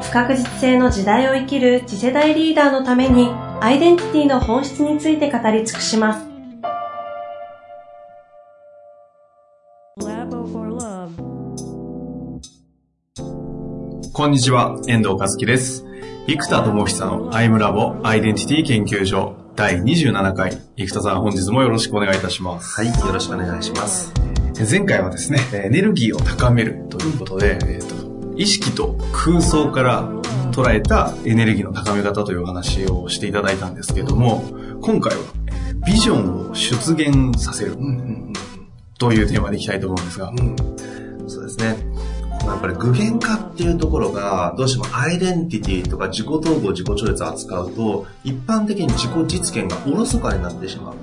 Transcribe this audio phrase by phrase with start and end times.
[0.00, 3.28] 不確実性の時代を生きる次世代リーダーのために
[3.60, 6.30] アイデンティティの本質について語り尽くします。
[14.12, 15.84] こんにちは、遠藤和樹です。
[16.26, 20.58] 生田智久のアイムラボアイデンティティ研究所第27回。
[20.76, 22.80] 生田さん本日もよろしくお願いいたします。
[22.80, 24.12] はい、よろしくお願いします。
[24.70, 27.99] 前回はですね、エネルギーを高めるということで、えーと、
[28.40, 30.08] 意識と空想から
[30.50, 34.42] 捉えたエネルギーの高め方という話をしていただいたんですけども、
[34.80, 35.22] 今回は
[35.84, 37.76] ビジョンを出現させる
[38.98, 40.56] というテーマでいきたいと思うんですが、うん、
[41.28, 41.76] そうですね。
[42.46, 50.94] やっぱり具現化っていうところが、どうしてもアイデンティティとか自己統合、自己超越を扱うと、一般的に自己実現がおろそかになってしまう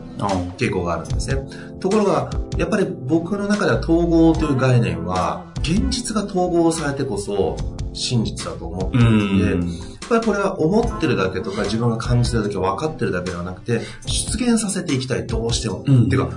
[0.57, 1.38] 傾向があるんですね。
[1.79, 7.57] ところが、やっぱり僕の中では統合という概念は、現実が統合されてこそ
[7.93, 9.05] 真実だと思っていて、
[9.51, 15.83] やっぱりこれは思ってるだけとか自分が感じてるだけ分かってるだけではなくて、出現させていきたい、どうしても。
[15.85, 16.29] うん、てか、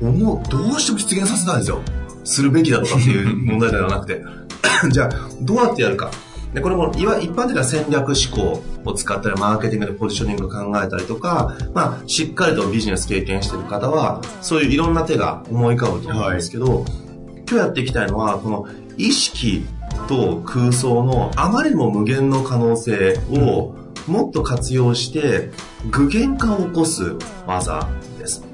[0.00, 1.82] 思う、どうしても出現させたいんですよ。
[2.24, 4.24] するべきだとかっていう問題ではなくて。
[4.90, 5.10] じゃあ、
[5.42, 6.10] どうやってやるか。
[6.54, 17.09] で、これも、いわ、一般的な戦略思考を使ったり、マーケティングでポジショニング考えたりとか、まあ、しっかりとビジネス経験してる方は、そういういろんな手が思い浮かぶと思うんですけど、はい、
[17.50, 19.66] 今日やっていきたいのは、この意識
[20.06, 23.74] と空想のあまりにも無限の可能性を
[24.06, 25.50] もっと活用して、
[25.90, 27.16] 具現化を起こす
[27.48, 27.88] 技
[28.20, 28.44] です。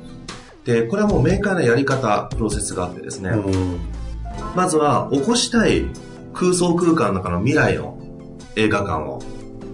[0.65, 3.33] で、これはもう明快なやり方、プロセスがあってですね、
[4.55, 5.85] まずは起こしたい
[6.33, 7.99] 空想空間の中の未来の
[8.57, 9.21] 映画館を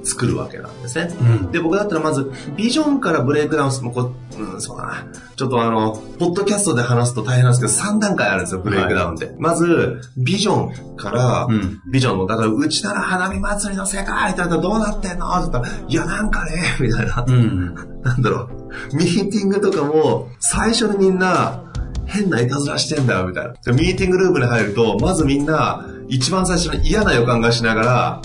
[0.04, 1.14] 作るわけなんですね。
[1.20, 5.06] うん、で、僕だったらまず、ビジョンからブレイクダウンする、こうん、そうだな。
[5.36, 9.26] ちょっとあの、ポッドキャストで話すと大変なんですけど、3段階あるんですよ、ブレイクダウンって。
[9.26, 15.30] はい、まず、ビジョンから、うん、ビジョンの、だから、うちなら花見祭りの世界って言ったらどうなってんの？
[15.30, 17.24] って言ったら、いや、なんかね、 みたいな。
[17.26, 18.48] うん、なんだろ
[18.92, 18.96] う。
[18.96, 21.60] ミーティングとかも、最初にみんな、
[22.06, 23.52] 変ないたずらしてんだよ、みたいな。
[23.72, 28.22] ミーティングルームに入ると、まずみんな、一番最初に嫌な予感がしながら、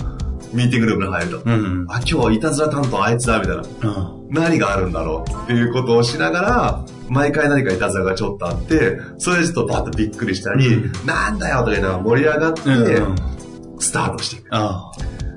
[0.52, 1.42] ミーティングルームに入ると。
[1.44, 4.28] うんうん、あ、今日いたずら担当あいつだ、みたいな、うん。
[4.30, 12.62] 何があるんだろうっていうことをしながら、毎回何かいたずらがちょっとあって、それでちょっとバッとびっくりしたり、うん、なんだよとか言いながら盛り上がって、
[13.78, 14.48] スタートしていく。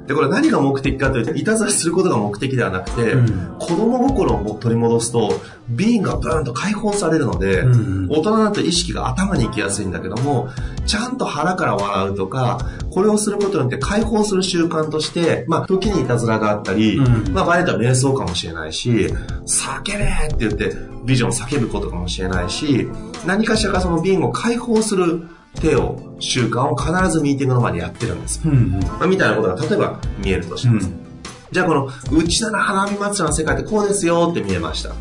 [0.08, 5.32] で、これ何が目的かというと、いたずらすることが目的ではなくて、うん、子供心を取り戻すと、
[5.70, 8.08] ビーンがブーンと解放されるので、うん。
[8.10, 10.50] 大人だと意識が頭に行きやすいんだけども、
[10.86, 19.08] ちゃんと腹から笑うとか、これをすることによって解放する習慣として、まあ、時にいたずらがあったり、うん、まあ、場合によっては瞑想かもしれないし、
[19.46, 20.76] 叫べって言って、
[21.06, 22.88] ビジョンを叫ぶことかもしれないし、
[23.26, 25.28] 何かしらかそのビーンを解放する
[25.60, 28.42] 手を、習慣を必ずミーティングの前でやってるんです。
[28.46, 30.88] うんうんまあ、みたいなことが例えば見えるとします。
[30.88, 31.00] うん、
[31.52, 34.92] じゃあこの、うちなら花見祭りの世界ってこうですよって見えました。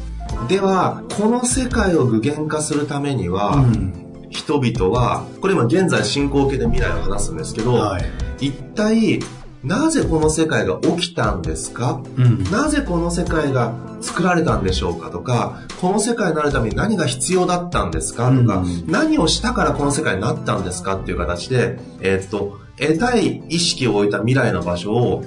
[0.48, 8.00] では、この世界を具現化するためには、うん、人々は、これ今現在進行形で未来を話すんですけど、は
[8.40, 9.20] い、一体
[9.62, 25.22] なぜこの世界が起きたんですか、うん、なぜこの世界が作られたんでしょうかとか、この世界になるために何が必要だったんですかとか、うん、何をしたからこの世界になったんですかっていう形で、えー、っと、得たい意識を置いた未来の場所を、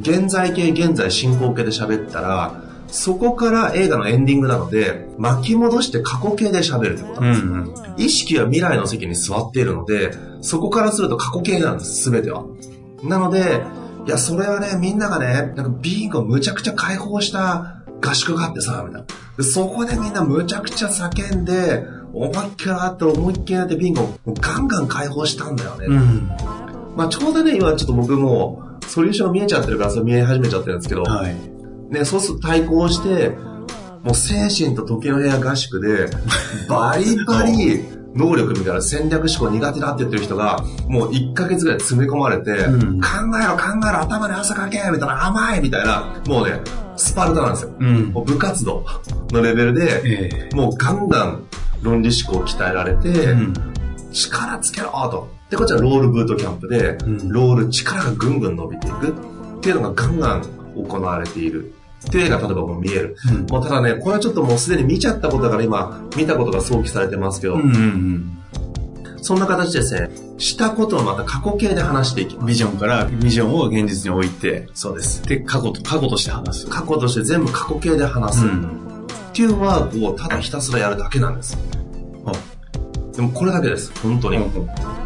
[0.00, 10.12] 現在形、現在進行形で喋ったら、そこから映画のエンディングなので、巻き戻して過去形で喋るってことなんです、うんうん、意識は未来の席に座っているので、
[10.42, 12.44] そこからすると過去形なんです、すべては。
[13.02, 13.62] なので、
[14.06, 19.04] いや、それはね、みんながね、なんかビーンがむちゃくちゃ解放した合宿があってさ、みたい
[19.38, 19.44] な。
[19.44, 24.08] そこでみんなむちゃくちゃ叫んで、思いっきりあって思いっきりやってビンゴ
[24.40, 25.86] ガンガン解放したんだよね。
[25.86, 26.28] うん、
[26.94, 31.34] まあちょうどね、今ちょっと僕もソリューション見えちゃってるからそれ見え始めちゃってるんですけど、はい、
[31.90, 33.30] ね、そうすると対抗して、
[34.02, 36.08] もう精神と時の部屋合宿で、
[36.68, 37.82] バリバリ
[38.14, 43.08] 能力みたいな戦略思考苦手だって言ってる人が、もう1ヶ月ぐらい詰め込まれて、うん、考
[43.42, 46.60] えろ考えろ頭に汗かけみたいな甘いみたいな、もうね、
[46.96, 47.70] スパルタなんですよ。
[47.78, 48.84] うん、もう部活動
[49.30, 51.46] のレベルで、えー、もうガンガン
[51.82, 53.54] 論理思考を鍛えられて、うん、
[54.12, 55.28] 力つけろと。
[55.50, 56.98] で、こっちはロールブートキャンプで、
[57.28, 59.32] ロール力がぐんぐん伸びていく。
[59.58, 60.42] っていうのがガンガン
[60.74, 61.72] 行われている。
[62.06, 63.16] っていうのが例えばもう見える。
[63.30, 68.38] うん、もうただね、これはちょっともうすでに見ちゃったことだから今、見たことが想起されてますけど、うんうんうん
[69.24, 72.46] そんな形ですね、したことをまた過去形で話していきます。
[72.48, 75.22] ビジョンからビジョンを現実に置いて、そうです。
[75.22, 76.66] で、過去と、過去として話す。
[76.66, 78.44] 過去として全部過去形で話す。
[78.44, 81.56] うん、っていうワークをただひたすらやるだけなんです。
[83.14, 83.92] でもこれだけです。
[84.02, 84.38] 本当に。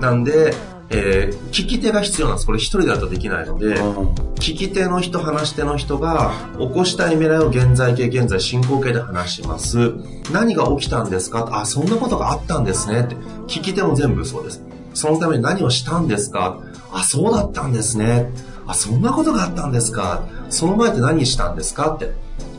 [0.01, 0.55] なんで、
[0.89, 2.47] えー、聞き手が必要なんです。
[2.47, 3.75] これ一人だとできないので、
[4.37, 9.95] 聞き手の人、話し手の人が起こしたい未来を現在形、現在進行形で話します。
[10.33, 11.49] 何が起きたんですか？
[11.53, 13.17] あ、そんなことがあったんですねって。
[13.47, 14.63] 聞き手も全部そうです。
[14.95, 16.61] そのために何をしたんですか？
[16.93, 18.31] あ、そうだったんですね。
[18.67, 20.23] あ、そんなことがあったんですか？
[20.51, 21.95] その前って何したんですか？
[21.95, 22.13] って。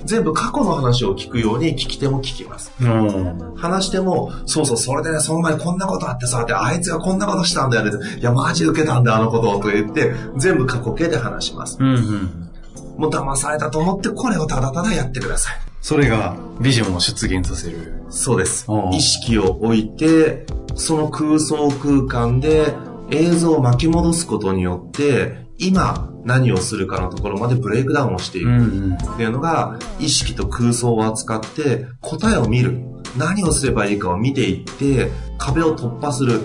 [0.08, 2.72] 全部過去の話を聞くように聞き手も聞きます。
[2.82, 7.92] うん、話しても、そうそう、それでね、その前こんなことあってさ、で、あいつがこんなことしたんだよね。
[8.20, 11.78] いや、マジ受けたんだよ、あのことと言って、全部過去形で話します。
[11.80, 12.50] うんうん、
[12.98, 15.56] もう騙されたと思って、これをただただやってください。
[15.82, 18.02] それが、ビジョンを出現させる。
[18.10, 18.66] そうです。
[18.94, 20.46] 意識を置いて、
[20.76, 22.74] その空想空間で
[23.12, 32.82] 映像を巻き戻すことによって、今何をするかのところまでブレイクダウンをしていくっていうのが、意識と空想を扱って答えを見る。
[33.18, 36.42] 何をすればいいかを見ていって、壁を突破する、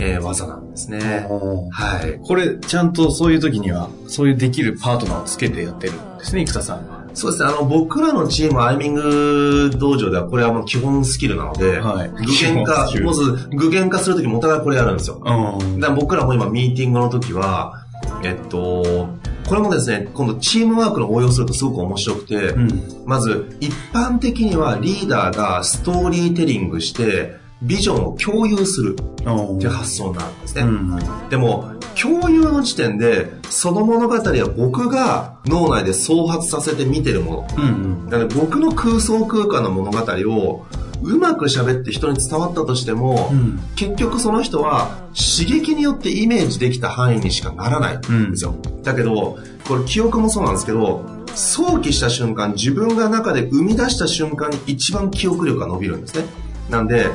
[0.00, 1.28] えー、技なんですね。
[1.70, 2.18] はい。
[2.26, 7.04] これ、ちゃんとそういう時には、そういうできるパートナーをつけてやってるんですね、生田さんは。
[7.12, 7.50] そうですね。
[7.50, 15.20] あの、僕らのチーム、アイミング道場では、これはもう基本スキルなので、はい、具現化、まず具現化するときもお互いこれやるんですよ。
[15.24, 17.86] うん、だから僕らも今、ミーティングの時は、
[18.22, 19.08] えっと、
[19.48, 30.62] これもですね、今度チームワークの応用するとすごく面白くて、うん、まず一般的にはリーダーがストーリーテリングして、ビジョンを共有するっていう発想になるんですね。
[30.62, 37.48] うん、でも、共有の時点で、その物語は僕が脳内で創発させて見てるもの。
[37.56, 40.66] うんうん、だから僕の空想空間の物語を
[41.06, 48.54] うまく喋って人に伝わったとしても、うん、結局その人は刺激によってイメージできた範囲にしかならないんですよ。
[48.62, 49.38] うん、だけど、
[49.68, 51.04] これ記憶もそうなんですけど、
[51.34, 56.24] 想起した瞬間、自分が中で生み出した瞬間に一番記憶力が伸びるんですね。
[56.70, 57.08] なんで、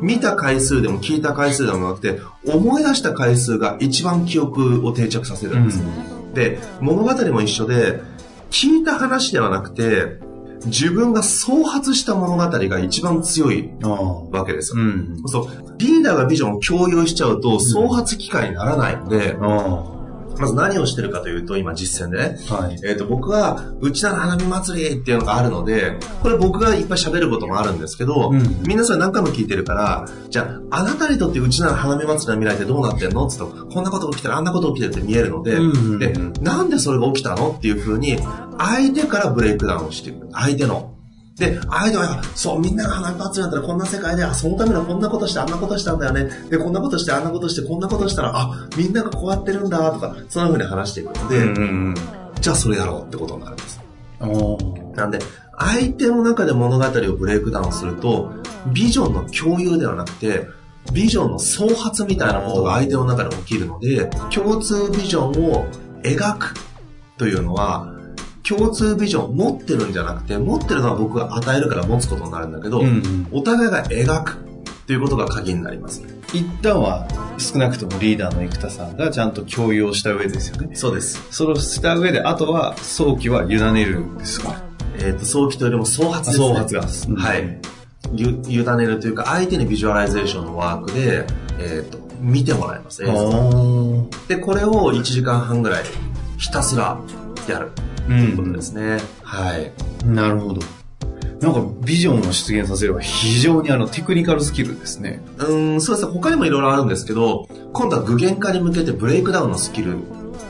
[0.00, 5.80] 見た回数でも聞いた回数でもなくて、思い出した回数が一番記憶を定着させるんです。
[5.80, 8.00] うん、で、物語も一緒で、
[8.50, 10.20] 聞いた話ではなくて、
[10.66, 14.82] 自分が創発した物語が一番強いわけですよ。
[14.82, 15.48] うん、そう。
[15.78, 19.97] リーダーがビジョンを共有しちゃうと創発機会にならないので、うん
[20.38, 28.78] まず何をしてるかというと、今実践でね、はい、えっ、ー、と、僕は、うちなの花見祭りっていうのがあるので、これ僕がいっぱい喋ることもあるんですけど、うん、みん。
[28.78, 33.26] なそれ何回も聞いてるから、じゃあ、あなたにとってうちなの花見祭りの未来ってどうなってんの？
[33.26, 37.50] って言うと、こんなこと起きたらあんなこと起きてるって見えるので、うんうんうん、で、なんでそれが起きたの？
[37.50, 38.18] っていうふうに、
[38.58, 40.28] 相手からブレイクダウンしていく。
[40.32, 40.97] 相手の。
[41.38, 46.28] で、相手は、そう、みんなが花火だったらこんな世界で、あ、そのためにはこんなことしてあんなことしたんだよね。
[46.50, 51.94] で、こんなことしてあんなことしてこんなことしたら、あ、みんながこうやってるんだ、とか、そんな風に話していくので、うんうん、
[52.40, 53.80] じゃあそれやろうってことになるんです。
[54.96, 55.20] なんで、
[55.56, 58.32] 相手の中で物語をブレイクダウンすると、
[58.72, 60.48] ビジョンの共有ではなくて、
[60.92, 65.66] ビジョンの創発みたいなことが相手の中で起きるので、共通ビジョンを
[66.02, 66.54] 描く
[67.16, 67.92] というのは、
[68.48, 74.36] 共通ビジョン持ってるんじゃなくて、持ってるのは僕が与えるから持つことになるんだけど、うんうん、お互いが描くっ
[74.86, 76.02] ていうことが鍵になります。
[76.32, 77.06] 一旦は
[77.38, 80.74] 少なくともリーダーの生田さんがちゃんと共有をした上ですよね。
[80.74, 81.26] そうです。
[81.30, 84.62] それをした上で、あとは想起は委ねるんですか？
[84.96, 86.48] えっ、ー、と、想起というよりも創発ですね。
[86.48, 86.86] 創発が。
[87.08, 87.60] うん、はい。
[88.14, 91.26] ゆ委ねるというか、相手にビジュアライゼーションのワークで、
[91.58, 95.84] えっ、ー、と、見てもらいます、映像で、これを1時間半ぐらい
[96.38, 96.98] ひたすら
[97.48, 97.70] やる。
[98.08, 98.98] ということですね。
[99.22, 99.70] はい。
[100.06, 100.60] なるほど。
[101.40, 105.22] なんかビジョンを出現させれば非常にあのテクニカルスキルですね。
[105.38, 106.12] うん、そうですね。
[106.12, 109.98] 他にもいろいろあるんですけど、今度は具現化に向けてブレイクダウンのスキル、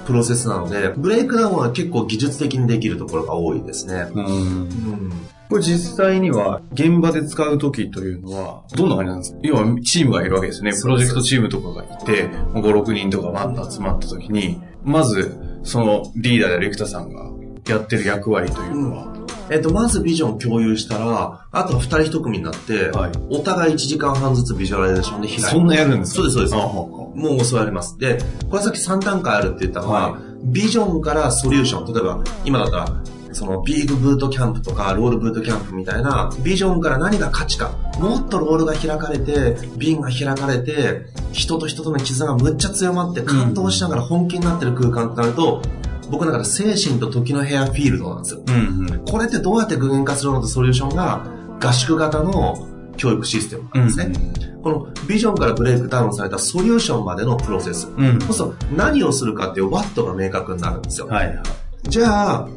[0.07, 4.07] プロセスなので、ブレイクダウンは結構技術的にできるところが多いですね。
[4.15, 4.25] うん。
[4.25, 5.13] うん
[5.49, 9.39] これ実際には現場で使うときというのはどんな感じなんですか？
[9.45, 10.73] 要はチームがいるわけですね。
[10.79, 17.31] プロジェクトチームとかがいて、5、6人とかわっと集まったときに、まずそのリーダーである生田さんが
[17.73, 19.15] やってる役割というのは、
[19.51, 25.43] えっと、まずビジョンを共有したら、あとは二人一組になって、はい、お互い1時間半ずつビジュアライゼーションで開いて。
[25.45, 26.17] そんなやるんですか？
[26.17, 26.55] そうです、そうです。
[26.55, 27.99] もう教わります。
[27.99, 28.19] で、
[28.51, 31.93] これさっき3段階あるって言ったのは、はい、ビジョンからソリューション。
[31.93, 45.63] 例えば、今だったら、そのビーグブートキャンプとかロールブートキャンプみたいなビジョンから何が価値かもっとロールが開かれて瓶が開かれて人と人との絆がむっちゃ強まって感動しながら本気になってる空間ってなると
[46.11, 48.43] 僕の中で精神と時の部屋フィールドなんですよ。
[48.47, 51.27] うんうん、これってどうやって具現化するのってソリューションが
[51.61, 54.13] 合宿型の教育システムなんですね。
[54.57, 57.89] うん、このビジョンからブレイクダウンされたソリューションまでのプロセス。
[57.97, 61.07] うん、そうすると何をするかっていうワットが明確になるんですよ。
[61.07, 61.43] はい、
[61.85, 62.49] じゃあ、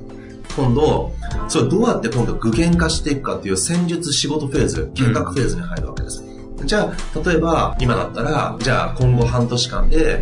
[0.55, 1.13] 今度、
[1.47, 6.23] それどうやって今度具現化していくかっていう戦術仕事フェーズ、計画フェーズに入るわけです。
[6.23, 10.21] うん、じゃあ、例えば今だったら、じゃあ今後半年間で、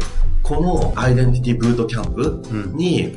[0.50, 2.42] このアイデンティティブートキャンプ
[2.76, 3.16] に、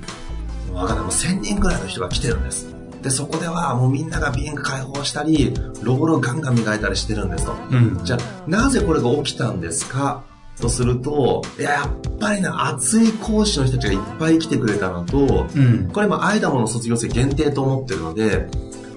[0.69, 2.67] うん、わかんない、もう1000人ぐらいの人が来てるんです。
[3.03, 7.55] で、そこではもうみんながビーング解放したり、ロボロガンガン磨いたりしてるんですと。
[7.71, 10.25] うん、じゃあ、なぜこれが起きたんですか？
[10.61, 18.47] とすると、いや、やっぱりね、熱い講師の人たちがいっぱい来てくれたのと、うん、これもアイダモの卒業生限定と思ってるので、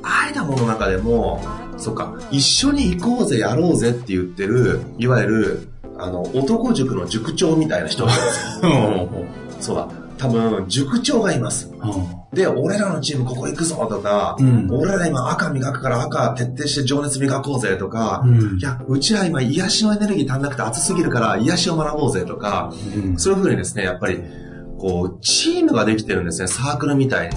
[0.03, 1.41] アイダモの中でも、
[1.77, 9.25] そっか、一緒に行こうぜ、やろうぜって言ってる、いわゆる、あの、男塾の塾長みたいな人がいるんですよ。
[9.59, 9.87] そうだ。
[10.17, 11.71] 多分、塾長がいます。
[12.33, 24.21] で、俺らのチームここ行くぞとか、うん、俺ら今赤磨くから赤徹底して情熱磨こうぜとか、うん、いや、うちら今癒しのエネルギー足んなくて熱すぎるから癒しを学ぼうぜとか、うん、そういうふうにですね、やっぱり、
[24.77, 27.35] こう、チームができてるんですね、サークルみたいに。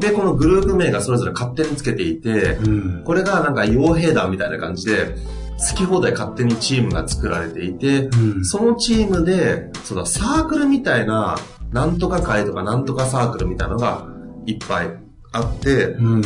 [0.00, 2.58] で、このグループ名がそれぞれ勝手につけていて、
[3.04, 5.14] これがなんか傭兵団みたいな感じで、
[5.58, 8.10] 好き放題勝手にチームが作られていて、
[8.42, 11.36] そのチームで、そうだ、サークルみたいな
[11.74, 14.06] なんとか会とかなんとかサークルみたいなのが
[14.46, 14.90] いっぱい
[15.32, 16.22] あって、うん、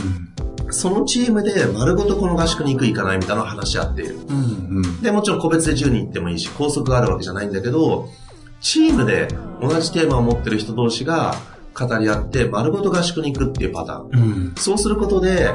[0.71, 4.17] そのチームで丸ごとこの合宿に行く行かないみたいなのを話し合っている。
[4.29, 8.11] うんうん、で、もちろん個別で10人行ってもいいし、拘束があるわけじゃないんだけど、
[8.61, 9.29] チームで
[9.63, 11.35] 同じテーマを持ってる人同士が
[11.73, 14.11] 語り合って丸ごと合宿に行くっていうパターン。
[14.13, 14.17] う
[14.51, 15.51] ん、そうすることで、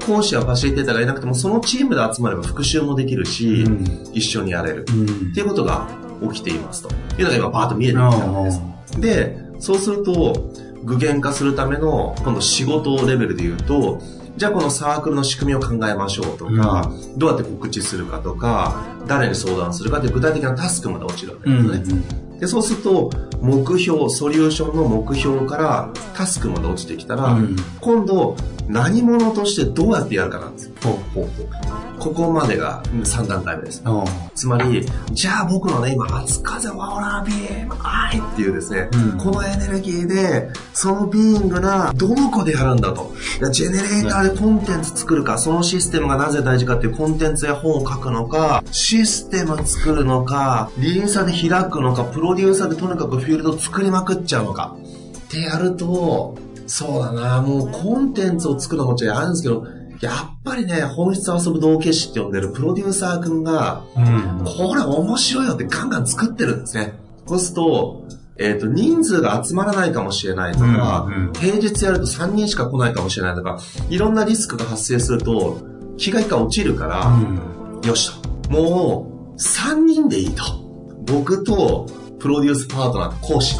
[0.00, 5.88] 講師やファシリテーターがいなくても、そのチームで集まれば復習もできるし、うん、一緒にやれる、うん、っていうことが
[6.32, 6.90] 起きていますと。
[7.18, 9.00] いうのが今パーッと見えてきたわけです。
[9.00, 10.52] で、そうすると、
[10.82, 14.00] 具現化するための、今度仕事レベルで言うと、
[14.36, 21.68] じゃあこのサークルの仕組みを考えましょうとか、うん、どうやって告知するかとか、誰に相談するかっていう具体的なタスクまで落ちるわけですね。
[21.68, 23.10] うんうん、でそうすると、
[23.42, 28.36] 目標、ソリューションの目標からタスクまで落ちてきたら、うん、今度、
[28.70, 30.74] 何者としてどうやってやるかなんですよ。
[30.82, 33.82] ほうほうほうここまでが3段階目です。
[34.34, 43.12] つまり、じゃあ僕のね、今、初風ワオラービーム、愛っていうですね、うん、このエネルギーで、そのビーイングがどの子でやるんだと。
[43.52, 54.76] ジェネレーターでコンテンツ作るか、そのシステムがなぜ大事かっていうコンテンツや本を書くのか、システム作るのか、リリーサーで開くのか、プロデューサーでとにかくフィールド作りまくっちゃうのか。
[55.26, 56.34] ってやると、
[56.70, 59.66] そうだな、もうコンテンツを作るのもちろんあるんですけど、
[60.00, 66.94] やっぱりね、本質を遊ぶ道化師って呼んでるプロデューサー君が、うん、これ面白いよってガンガン作ってるんですね。
[67.26, 68.04] そうすると、
[68.38, 73.58] えっ、ー、と、人数が集まらないかもしれないとか、うんうん、平日やると3人しか来ないかもしれないとか、
[73.90, 75.58] いろんなリスクが発生すると、
[75.98, 78.50] 気が一回落ちるから、うん、よしと。
[78.50, 80.44] もう、3人でいいと。
[81.12, 81.86] 僕と、
[82.20, 83.58] プロデュースパートナー、講師。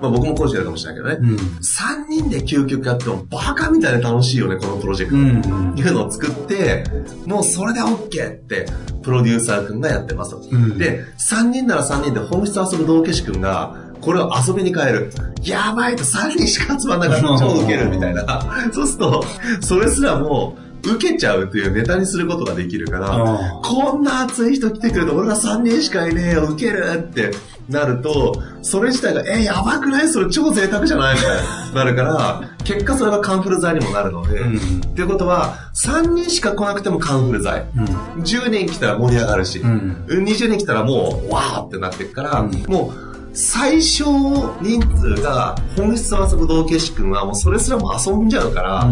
[0.00, 5.18] まあ僕も講師やるかもしれないけどね、うん、3人で究極やってもバカみたいに楽しいよね、このプロジェクト。
[5.18, 6.84] うんうん、いうのを作って、
[7.26, 8.66] もうそれで OK って、
[9.02, 10.34] プロデューサー君がやってます。
[10.34, 15.10] うん、で、3人なら3人で本質遊ぶ道化師君が、これを遊びに変える。
[15.42, 18.70] やばいと3人しか集まんなかったら 超ウケるみたいな。
[18.72, 19.24] そうすると、
[19.60, 27.30] それすらも受けちゃうっていうネタにすることができるから、こんな熱い人来てくれて俺ら3人しかいねえよ、受けるって
[27.68, 30.08] なると、それ自体が、え、やばくない？
[30.08, 31.14] それ超贅沢じゃない？
[31.16, 34.60] みたいになるから、 結果それがカンフル剤にもなるので、うん、っ
[34.94, 37.66] ていうことは、3人しか来なくてもカンフル剤。
[37.76, 37.84] うん、
[38.22, 48.88] 10人来たら盛り上がるし、うん、20人来たらもう、わーってなっていくから、うん、もう、最小人数が本質を遊ぶ道化師君はもうそれすらも遊んじゃうから、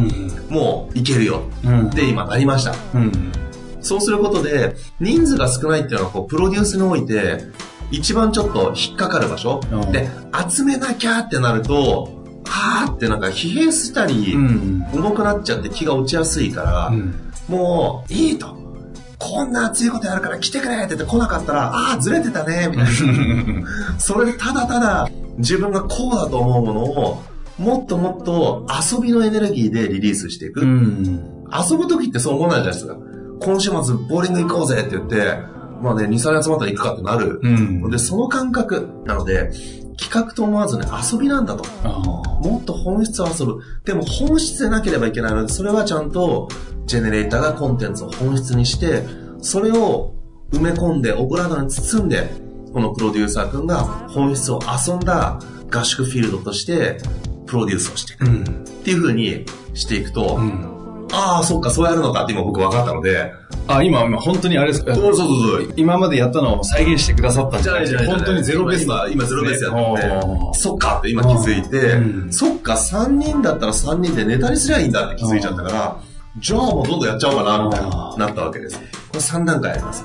[0.49, 1.43] もういけるよ
[1.89, 2.75] って今なりました。
[3.81, 7.45] そうすることで、人数が少ないっていうのはこうプロデュースにおいて、
[7.93, 10.09] 一番ちょっと引っかかる場所、うん、で、
[10.51, 17.15] 集めなきゃってなると、はーってなんか疲弊したり、重くなっちゃって気が落ちやすいから、うん、
[17.49, 18.61] もう、いいと。
[19.19, 22.91] こんな熱いことやるから来てくれって言って来なかったら、ああ、ずれてたね、みたいな。
[23.99, 25.09] それでただただ
[25.39, 27.23] 自分がこうだと思うものを、
[27.59, 30.63] もっともっと遊びのエネルギーでリリースしていく。
[30.63, 32.97] うん、遊ぶ時ってそう思わないじゃないですか。
[33.41, 35.39] 今週末ボーリング行こうぜって言って、
[35.83, 37.41] まあね、2、3集まったら行くかってなる。
[37.43, 39.51] うん、で、その感覚なので、
[39.99, 41.65] 企画と思わずね、遊びなんだと。
[41.89, 43.61] もっと本質を遊ぶ。
[43.85, 46.49] でも本質でなければいけないので、それはちゃんと、
[46.87, 49.05] ジェネレーターがコンテンツを本質にして、
[49.41, 50.15] それを
[50.53, 52.31] 埋め込んで、オブラードに包んで、
[52.73, 55.39] このプロデューサー君が本質を遊んだ
[55.71, 56.99] 合宿フィールドとして
[57.47, 58.27] プロデュースをしていく。
[58.27, 60.41] っていう風にしていくと、
[61.13, 63.33] ああ、そっか、そうやるのかって今僕分かったので。
[63.69, 64.95] あ、今、今、本当にあれですか？
[64.95, 75.97] そうそうそう今までやったのを再現してくださったんじゃないですか本当にゼロベース今、今ゼロベースやってそっかって今気づいて、うん、そっか、3人だったら3人でネタにすりゃいいんだって気づいちゃったから、
[76.39, 78.79] じゃあもうどんどんやっちゃおうかな、みたいな、なったわけです。
[78.79, 80.05] これ3段階あります。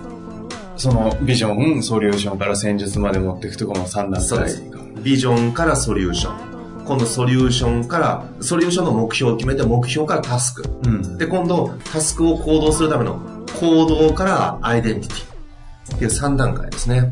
[0.75, 4.21] そのビジョン、ソリューションから戦術まで持っていくとこの3段階。
[4.21, 4.63] そうです。
[5.01, 6.46] ビジョンからソリューション。
[6.87, 10.63] 今度ソリューションから、ソリューションの目標を決めて、目標からタスク。
[10.85, 13.19] うん、で、今度、タスクを行動するための
[13.59, 17.09] 行動からアイデンティティっていう3段階ですね。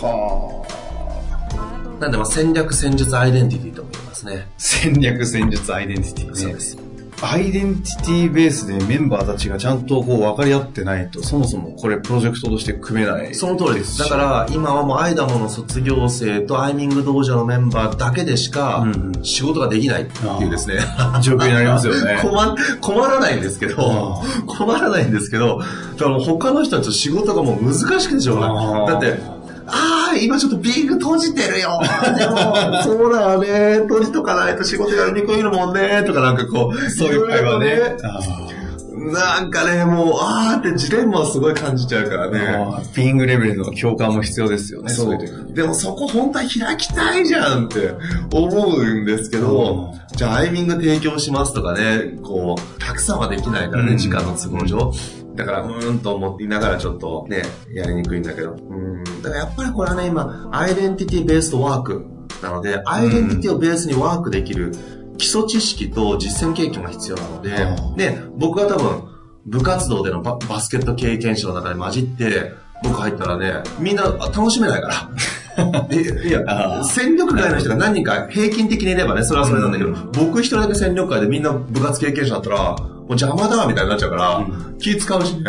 [0.00, 0.66] は
[1.98, 2.00] あ。
[2.00, 4.48] なんで、まあ戦略、戦術、アイデンティティとも言いますね。
[4.58, 6.34] 戦略、戦術、アイデンティティね。
[6.34, 6.91] そうです。
[7.22, 13.34] アイデンティティベースでメンバーたちがちゃんとこう分かり合ってないと、そもそもこれプロジェクトとして組めない。
[13.34, 13.98] その通りです。
[13.98, 18.84] だから今はもうアイダモの卒業生とアイミング道場のメンバーだけでしか
[19.22, 20.80] 仕事ができないっていうですね。
[21.22, 22.18] 状況になりますよね。
[22.22, 25.60] 困 困らないんですけど、困らないんですけど、
[25.96, 28.86] だから他の人たちと仕事がもう難しくてしょうがない。
[28.88, 31.80] だって、ああ、今ちょっとビーグ閉じてるよ。
[32.18, 33.80] でも、 そうだよね。
[33.88, 36.02] 閉じとかないと仕事やりにくいのもんね。
[36.06, 37.96] とかなんかこう、そういう会話ね。
[39.10, 42.86] なんかね、もう、あーってジレンマをすごい感じちゃうからね。
[42.94, 44.92] ピングレベルの共感も必要ですよね。
[44.92, 45.18] そう。
[45.52, 47.94] でもそこ本当は開きたいじゃんって
[48.32, 54.92] 思うんですけど、じゃあアイミング提供しますとかね、こう、たくさんはできないからね、時間の都合上。
[55.34, 58.52] だから、うーんと思いながらちょっとね、やりにくいんだけど。
[58.52, 59.04] うん。
[59.22, 62.06] だからやっぱりこれはね、今、アイデンティティベースとワーク
[62.42, 64.72] なので、アイデンティティをベースにワークできる
[65.18, 67.50] 基礎知識と実践経験が必要なので、
[67.96, 69.12] で、僕は多分、
[69.44, 75.08] 部活動でのババスケット経験者の中に混じって、僕入ったらね、みんな楽しめないから。
[75.92, 85.42] いや、戦力外の人が何人か平均的にいればね、それはそれなんだけど、僕一人だけ戦力外でみんな部活経験者だったら、もう邪魔だみたいになっちゃうから、うん、気使うしね。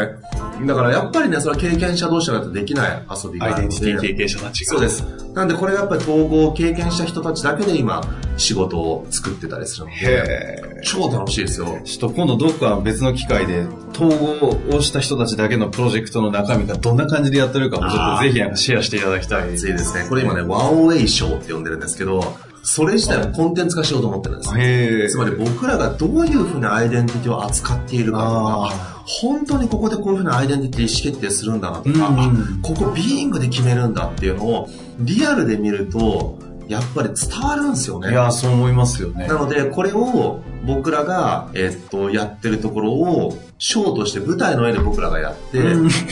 [0.65, 3.47] だからやっぱりね、それは経験者同士じゃないとできない遊びが。
[3.47, 4.71] アイデンティティ経験者たちが。
[4.73, 5.03] そうです。
[5.33, 8.01] なんでこれがやっぱり統合を経験した人たちだけで今、
[8.37, 11.79] 仕事を作ってたりするので、超楽しいですよ。
[11.83, 19.53] ちょっと今度どっか別の機会で、統合をした人たちだけのプロジェクトの中身がどんな感じでやってるかもちょっとぜひシェアしていただきたい。
[19.53, 20.05] 熱いですね。
[20.09, 25.13] これ今ね、ワンウェイショーって呼んでるんですけど、それ自体もコンテンツ化しようと思ってるんです。
[25.13, 38.11] つまり僕らがどういうふうなアイデンティティを扱っているかとか、本当にここでこういうふうなアイデンティティ意思決定するんだなとか、うん、ここビーイングで決めるんだっていうのをリアルで見ると、やっぱり伝わるんですよね。
[38.11, 39.27] いや、そう思いますよね。
[39.27, 45.61] なので、これを僕らが、えっと、やってるところを、ショーとして舞台の上で僕らがやって、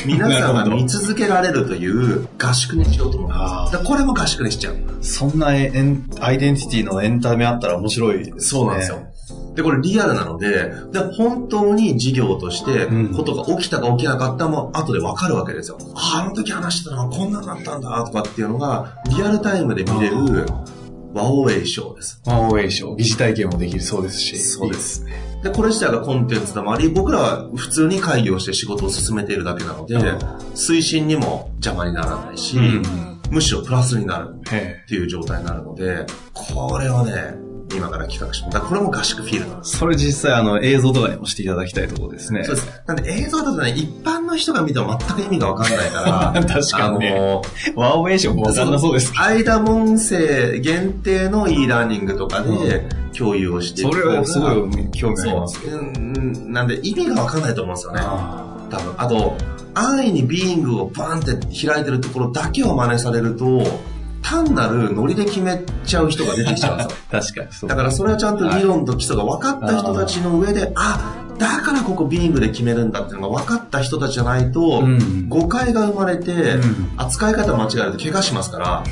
[0.05, 3.83] 皆さんが見続けられるという合宿にしようと思います。
[3.83, 4.75] これも合宿にしちゃう。
[5.01, 8.39] そんなアイデンティティのエンタメあったら面白いですね。
[8.39, 8.99] そうなんですよ。
[9.55, 15.77] で、これリアルなので、で本当に事業としてことが起きたか起きなかったも後でわかるわけですよ。
[15.95, 20.45] あの時話したのはこんなになったんだとかっていうのがリアルタイムで見れる
[21.13, 22.21] ワオウェイショーです。
[22.25, 22.95] ワオウェイショー。
[22.95, 24.37] 疑似体験もできるそうですし。
[24.37, 25.13] そうですね。
[25.43, 29.97] で、これ自体がコンテンツでもあり、僕らは普通に会議をして仕事を進めているだけなので、
[30.55, 32.83] 推進にも邪魔にならないし、うん、
[33.29, 34.39] むしろプラスになるっ
[34.87, 37.35] ていう状態になるので、これはね、
[37.75, 38.61] 今から企画します。
[38.61, 39.77] これも合宿フィールドなんです。
[39.77, 42.43] それ実際あの映像とかにもしていただきたいところですね。
[42.43, 42.83] そうです。
[42.85, 46.45] なんで映像だとね、一般の人が見ても全く意味がわかんないから。
[46.45, 47.09] 確かに、ね。
[47.11, 47.41] あの
[47.75, 49.13] ワーウェーションもわかんなそうです。
[49.15, 55.59] 間門生限定の e ラーニングとかで共有をしていく、それはすごい興味あります。
[55.65, 58.01] うん、なんで意味がわかんないと思うんですよね。
[58.69, 58.93] 多分。
[58.97, 59.37] あと、
[59.73, 63.63] 安易にビーイングをバーンって開いてるところだけを真似されると、
[64.21, 66.91] 単なるノリで決めちゃう人が出てきちゃうんですよ。
[67.11, 67.69] 確かにそう。
[67.69, 74.83] だからそれはちゃんと理論と基礎が分かった人たちの上で、あだからここビーグで決めるんだっていうのが分かった人たちじゃないと、
[75.27, 76.59] 誤解が生まれて、
[76.97, 78.83] 扱い方間違えると怪我しますから、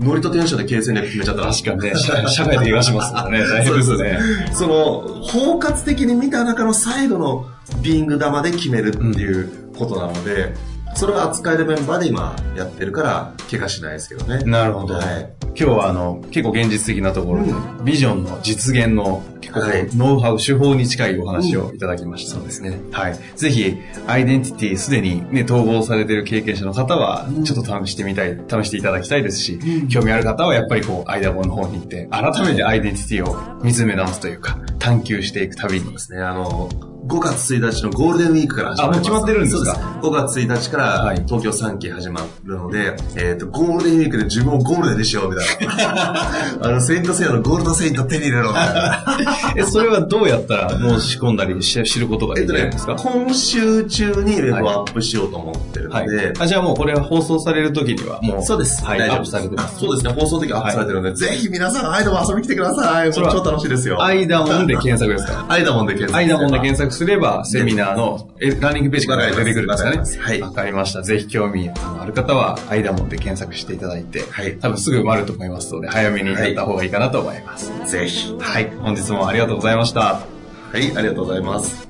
[0.00, 1.52] ノリとテンションで経営戦略決めちゃったら。
[1.52, 1.94] 確かにね、
[2.28, 3.38] 社会で怪我しますからね。
[3.48, 4.18] 大変ですね。
[4.52, 4.74] その、
[5.22, 7.46] 包括的に見た中の最後の
[7.82, 10.54] ビーイング玉で決めるっていうことなので、
[10.96, 14.42] それは扱えるメンバーで今やってるから、怪我しないですけどね。
[14.44, 14.94] なるほど。
[14.94, 22.80] はい、今日はあの、結構現実的なところで、うん、ビジョンの実現の結構、ノウハウ、手法に近いお話をいただきました、うん、そうですね。
[22.92, 23.18] はい。
[23.36, 35.86] ぜひ、アイデンティティすでにね、統合されている経験者の方は、ちょっと試してみたい、試していただきたいですし、うん、興味ある方はやっぱりこう、アイダボの方に行って、改めてアイデンティティを見つめ直すというか、探求していくたびに。
[35.92, 36.20] ですね。
[36.20, 36.68] あの、
[37.06, 39.08] 5月1日のゴールデンウィークから始まります。
[39.08, 39.74] あもう決まってるんですか？
[39.74, 39.86] です。
[40.06, 46.14] 5月1日からはい東京3期始まるので、えっ、と、ゴールデンウィークで自分をゴールデンにしようみたいな。
[46.66, 48.74] あの、セイントセイヤのゴールドセイント手に入れろみたい
[49.24, 49.35] な。
[49.56, 56.32] え、それはどうやったら申し込んだりし知ることがえっとねできるんですか、今週中にウェブをアップしようと思ってるのはいで、。
[56.38, 58.42] あ、じゃあもうこれは放送される時にはもう。
[58.42, 58.84] そうです。
[58.84, 59.78] はい、大丈夫されてます。
[59.80, 60.12] そうですね。
[60.12, 63.04] 放送的にアップされてるので、ぜひ皆さん、アイダモン遊びに来てください。
[63.04, 64.02] もうそれは超楽しいですよ。
[64.02, 65.46] アイダモンで検索ですか？
[65.48, 66.16] アイダモンで検索。
[66.18, 70.00] アイダモンで検索すれば、セミナーのえランニングページから出てくるんですかね。
[70.20, 71.02] はいわかりました。
[71.02, 77.72] ぜひ興味のある方は、アイダモンで検索していただいて、はい多分すぐ埋まると思いますので、早めにやった方がいいかなと思います。
[77.86, 78.34] ぜひ。
[78.38, 78.70] はい。
[78.82, 80.00] 本日もありがとうございました。
[80.00, 80.20] は
[80.74, 81.85] い、ありがとうございます。